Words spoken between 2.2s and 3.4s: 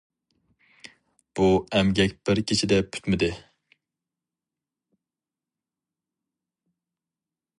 بىر كېچىدە پۈتمىدى.